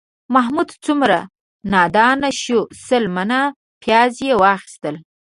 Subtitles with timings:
[0.33, 1.17] محمود څومره
[1.73, 3.39] نادان شو، سل منه
[3.81, 4.95] پیاز یې واخیستل